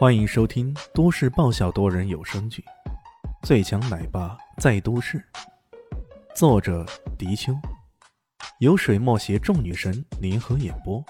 [0.00, 2.64] 欢迎收听都市爆笑多人有声剧
[3.46, 5.18] 《最强奶爸在都市》，
[6.34, 6.86] 作者：
[7.18, 7.52] 迪秋，
[8.60, 11.04] 由水墨携众女神联合演播，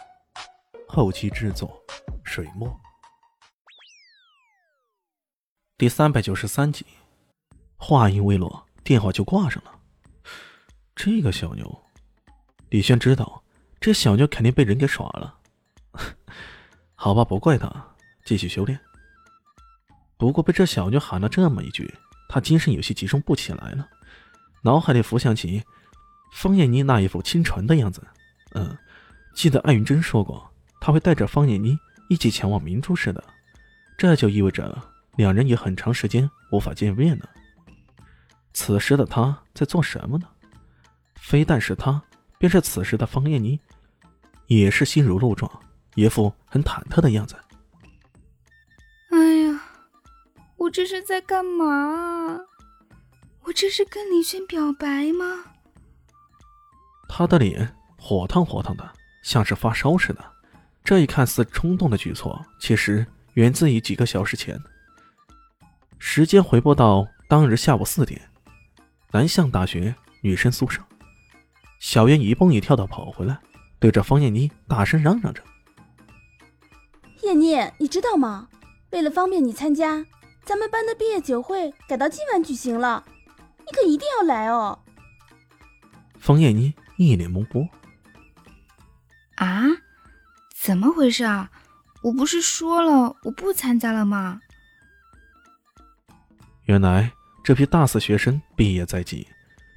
[0.88, 1.80] 后期制作：
[2.24, 2.68] 水墨。
[5.78, 6.84] 第三百九十三集，
[7.76, 9.70] 话音未落，电话就挂上了。
[10.96, 11.80] 这个小妞，
[12.70, 13.44] 李轩知道，
[13.80, 15.38] 这小妞肯定被人给耍了。
[16.96, 17.89] 好吧，不怪他。
[18.30, 18.78] 继续修炼。
[20.16, 21.92] 不过被这小妞喊了这么一句，
[22.28, 23.88] 他精神有些集中不起来了，
[24.62, 25.60] 脑海里浮想起
[26.32, 28.00] 方艳妮那一副清纯的样子。
[28.52, 28.78] 嗯，
[29.34, 30.48] 记得艾云珍说过，
[30.80, 31.76] 他会带着方艳妮
[32.08, 33.24] 一起前往明珠市的，
[33.98, 34.80] 这就意味着
[35.16, 37.28] 两人也很长时间无法见面了。
[38.52, 40.28] 此时的他在做什么呢？
[41.16, 42.00] 非但是他，
[42.38, 43.58] 便是此时的方艳妮，
[44.46, 45.50] 也是心如鹿撞，
[45.96, 47.34] 一副很忐忑的样子。
[50.70, 52.38] 我这是在干嘛？
[53.42, 55.46] 我这是跟林轩表白吗？
[57.08, 58.92] 他的脸火烫火烫的，
[59.24, 60.24] 像是发烧似的。
[60.84, 63.04] 这一看似冲动的举措，其实
[63.34, 64.56] 源自于几个小时前。
[65.98, 68.30] 时间回拨到当日下午四点，
[69.10, 70.80] 南向大学女生宿舍，
[71.80, 73.40] 小袁一蹦一跳的跑回来，
[73.80, 75.42] 对着方艳妮大声嚷嚷着
[77.26, 78.46] ：“艳妮，你知道吗？
[78.92, 80.06] 为了方便你参加。”
[80.44, 83.04] 咱们班的毕业酒会改到今晚举行了，
[83.58, 84.78] 你可一定要来哦！
[86.18, 87.68] 方艳妮一脸懵波。
[89.36, 89.62] 啊？
[90.54, 91.50] 怎么回事啊？
[92.02, 94.40] 我不是说了我不参加了吗？
[96.64, 97.12] 原来
[97.44, 99.26] 这批大四学生毕业在即，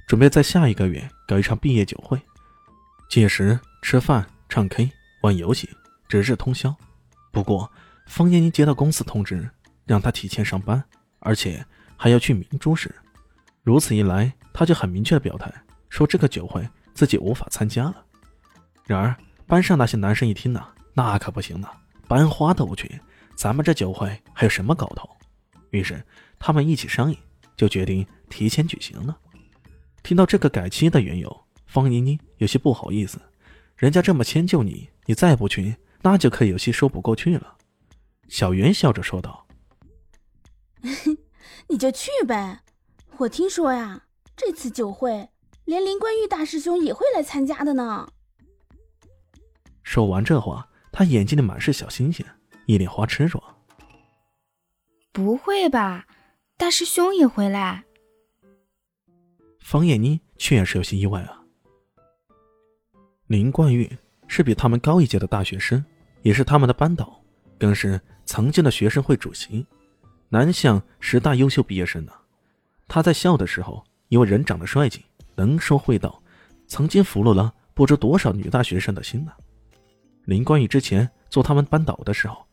[0.06, 2.20] 准备在下一个月搞一场毕业酒会，
[3.08, 4.90] 届时吃饭、唱 K、
[5.22, 5.68] 玩游戏，
[6.08, 6.74] 直至通宵。
[7.32, 7.70] 不过
[8.06, 9.48] 方艳妮接到公司通知。
[9.86, 10.82] 让他提前上班，
[11.20, 11.64] 而且
[11.96, 12.94] 还要去明珠市。
[13.62, 15.52] 如此一来，他就很明确的表态，
[15.88, 18.04] 说这个酒会自己无法参加了。
[18.86, 20.62] 然而，班上那些男生一听呢，
[20.92, 21.68] 那可不行呢，
[22.06, 23.00] 班花都不去，
[23.34, 25.08] 咱们这酒会还有什么搞头？
[25.70, 26.04] 于是
[26.38, 27.18] 他们一起商议，
[27.56, 29.16] 就决定提前举行了。
[30.02, 33.18] 听到这个改期的缘由，方妮妮有些不好意思，
[33.76, 37.56] 人家这么迁就你，你再不去，那就可有些说不过去了。
[38.28, 39.43] 小袁笑着说道。
[41.68, 42.62] 你就去呗，
[43.18, 45.28] 我听说呀，这次酒会
[45.64, 48.08] 连林冠玉大师兄也会来参加的呢。
[49.82, 52.24] 说完这话，他眼睛里满是小星星，
[52.66, 53.42] 一脸花痴说
[55.12, 56.06] ：“不会吧，
[56.56, 57.84] 大师兄也回来？”
[59.60, 61.42] 方艳妮确实有些意外啊。
[63.26, 63.90] 林冠玉
[64.28, 65.82] 是比他们高一届的大学生，
[66.22, 67.22] 也是他们的班导，
[67.58, 69.66] 更是曾经的学生会主席。
[70.28, 72.12] 南向十大优秀毕业生呢，
[72.88, 75.04] 他在校的时候，因为人长得帅气，
[75.36, 76.20] 能说会道，
[76.66, 79.32] 曾经俘虏了不知多少女大学生的心呢。
[80.24, 82.44] 林冠宇之前做他们班导的时候，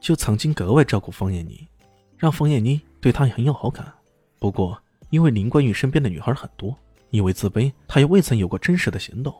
[0.00, 1.66] 就曾经格外照顾方艳妮，
[2.16, 3.92] 让方艳妮对他很有好感。
[4.38, 6.76] 不过，因为林冠宇身边的女孩很多，
[7.10, 9.34] 因为自卑，他也未曾有过真实的行动。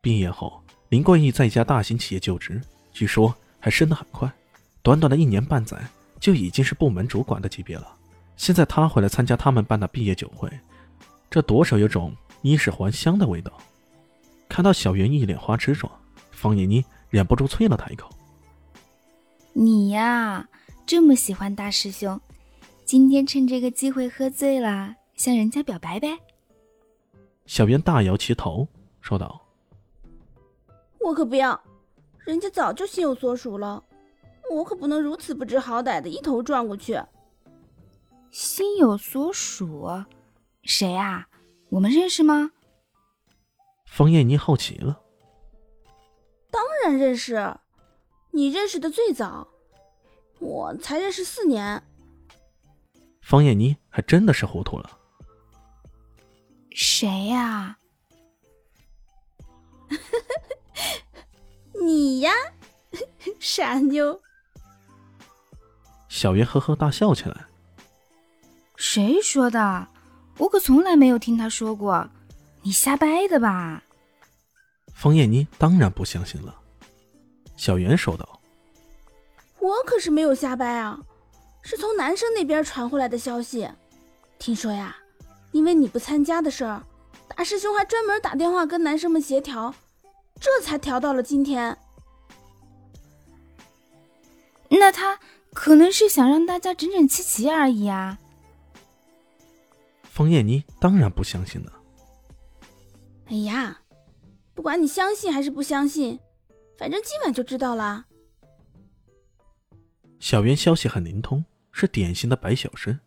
[0.00, 2.60] 毕业后，林冠宇在一家大型企业就职，
[2.92, 4.32] 据说还升得很快，
[4.82, 5.76] 短短的一年半载。
[6.22, 7.96] 就已经是部门主管的级别了。
[8.36, 10.48] 现在他回来参加他们班的毕业酒会，
[11.28, 13.52] 这多少有种衣食还乡的味道。
[14.48, 15.90] 看到小袁一脸花痴状，
[16.30, 18.08] 方妮妮忍不住啐了他一口
[19.52, 20.48] ：“你呀，
[20.86, 22.20] 这么喜欢大师兄，
[22.84, 26.16] 今天趁这个机会喝醉了，向人家表白呗。”
[27.46, 28.68] 小袁大摇其头
[29.00, 29.42] 说道
[31.04, 31.60] ：“我可不要，
[32.20, 33.82] 人家早就心有所属了。”
[34.52, 37.00] 我可不能如此不知好歹的一头撞过去。
[38.30, 40.04] 心有所属，
[40.62, 41.28] 谁啊？
[41.70, 42.52] 我们认识吗？
[43.86, 45.00] 方艳妮好奇了。
[46.50, 47.58] 当然认识，
[48.30, 49.48] 你认识的最早，
[50.38, 51.82] 我才认识四年。
[53.20, 54.98] 方艳妮还真的是糊涂了。
[56.70, 57.78] 谁呀？
[61.84, 62.32] 你呀，
[63.38, 64.20] 傻妞。
[66.12, 67.46] 小袁呵呵大笑起来。
[68.76, 69.88] 谁说的？
[70.36, 72.06] 我可从来没有听他说过，
[72.60, 73.82] 你瞎掰的吧？
[74.92, 76.54] 方艳妮当然不相信了。
[77.56, 78.40] 小袁说道
[79.58, 81.00] ：“我可是没有瞎掰啊，
[81.62, 83.66] 是从男生那边传回来的消息。
[84.38, 84.94] 听说呀，
[85.52, 86.82] 因为你不参加的事儿，
[87.34, 89.74] 大师兄还专门打电话跟男生们协调，
[90.38, 91.78] 这才调到了今天。
[94.68, 95.18] 那他……
[95.52, 98.18] 可能是想让大家整整齐齐而已啊。
[100.02, 101.72] 方艳妮当然不相信了。
[103.26, 103.80] 哎呀，
[104.54, 106.18] 不管你相信还是不相信，
[106.76, 108.06] 反正今晚就知道了。
[110.20, 113.00] 小袁消息很灵通，是典型的白小生。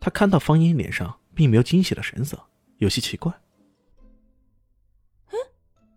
[0.00, 2.38] 他看到方艳脸上并没有惊喜的神色，
[2.78, 3.32] 有些奇怪。
[5.28, 5.38] 哎，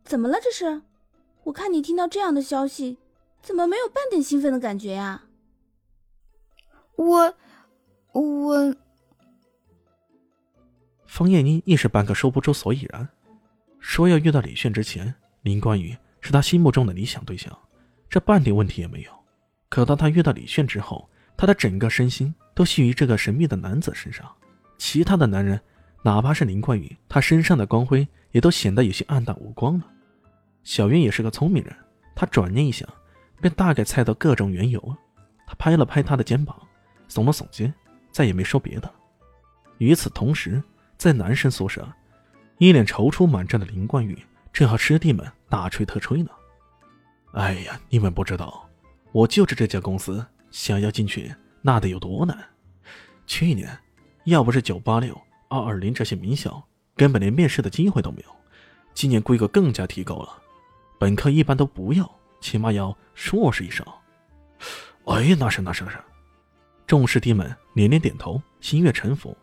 [0.04, 0.40] 怎么了？
[0.42, 0.82] 这是？
[1.44, 2.98] 我看你听到这样的消息，
[3.42, 5.24] 怎么没有半点兴奋的感觉呀？
[6.98, 7.34] 我，
[8.12, 8.76] 我。
[11.06, 13.08] 方艳妮一时半刻说不出所以然。
[13.80, 15.14] 说要遇到李炫之前，
[15.44, 17.56] 林冠宇是他心目中的理想对象，
[18.10, 19.12] 这半点问题也没有。
[19.70, 21.08] 可当他遇到李炫之后，
[21.38, 24.30] 他的整个身心都系于这个神秘的男子身上，
[24.78, 25.62] 其他的男人，
[26.02, 29.86] 哪怕是林冠宇，他身上的光辉也都显得有些暗淡无光了。
[30.64, 31.74] 小云也是个聪明人，
[32.16, 32.90] 他转念一想，
[33.40, 34.98] 便大概猜到各种缘由。
[35.46, 36.60] 他拍了拍他的肩膀，
[37.10, 37.74] 耸了耸肩，
[38.12, 38.92] 再也没说别的。
[39.78, 40.62] 与此同时，
[40.98, 41.88] 在男生宿舍。
[42.60, 44.18] 一脸踌躇满志的林冠宇
[44.52, 46.32] 正和师弟们大吹特吹呢。
[47.34, 48.68] 哎呀，你们不知道，
[49.12, 51.32] 我就是这家公司，想要进去
[51.62, 52.36] 那得有多难。
[53.28, 53.78] 去年，
[54.24, 55.16] 要不是九八六、
[55.50, 58.36] 二二零这些名校，根本连面试的机会都没有。
[58.96, 60.42] 今年规格更加提高了，
[61.00, 62.12] 本科一般都不要，
[62.42, 63.86] 起码要硕士以上。
[65.06, 65.98] 哎，那是那是那是。
[66.88, 69.38] 众师弟们连连点头，心悦诚服。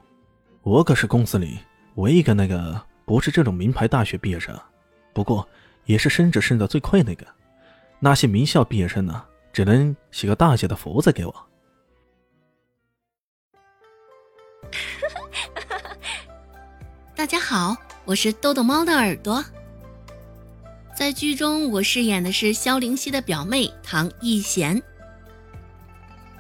[0.63, 1.59] 我可是公司里
[1.95, 2.83] 唯一个那个。
[3.07, 4.59] 不是这种名牌大学毕业生，
[5.13, 5.47] 不过
[5.85, 7.27] 也是升职升的最快那个。
[8.01, 11.47] 那些名校毕业生呢，只能写个大写的福字给我。
[17.15, 17.77] 大家好，
[18.07, 19.45] 我是豆豆猫的耳朵。
[20.97, 24.83] 在剧中，我饰演的是萧灵溪的表妹唐艺贤。